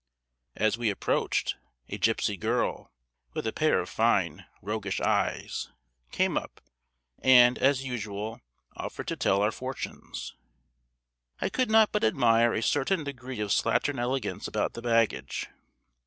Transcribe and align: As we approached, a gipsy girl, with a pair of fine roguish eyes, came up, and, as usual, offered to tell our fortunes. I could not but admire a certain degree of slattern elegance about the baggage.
As 0.55 0.79
we 0.79 0.89
approached, 0.89 1.57
a 1.87 1.99
gipsy 1.99 2.35
girl, 2.35 2.91
with 3.33 3.45
a 3.45 3.53
pair 3.53 3.79
of 3.79 3.87
fine 3.87 4.47
roguish 4.63 4.99
eyes, 4.99 5.69
came 6.11 6.39
up, 6.39 6.59
and, 7.19 7.55
as 7.59 7.83
usual, 7.85 8.41
offered 8.75 9.07
to 9.09 9.15
tell 9.15 9.43
our 9.43 9.51
fortunes. 9.51 10.33
I 11.39 11.49
could 11.49 11.69
not 11.69 11.91
but 11.91 12.03
admire 12.03 12.51
a 12.55 12.63
certain 12.63 13.03
degree 13.03 13.39
of 13.41 13.51
slattern 13.51 13.99
elegance 13.99 14.47
about 14.47 14.73
the 14.73 14.81
baggage. 14.81 15.49